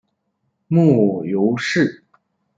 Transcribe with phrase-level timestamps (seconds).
[0.67, 2.03] 母庞氏。